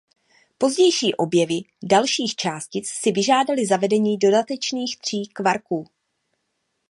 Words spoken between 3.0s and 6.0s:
vyžádaly zavedení dodatečných tří kvarků.